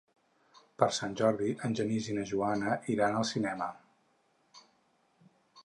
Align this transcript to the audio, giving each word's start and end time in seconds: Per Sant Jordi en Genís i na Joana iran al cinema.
Per 0.83 0.87
Sant 0.99 1.13
Jordi 1.19 1.49
en 1.67 1.75
Genís 1.81 2.09
i 2.13 2.17
na 2.19 2.25
Joana 2.31 2.73
iran 2.95 3.19
al 3.21 3.29
cinema. 3.35 3.71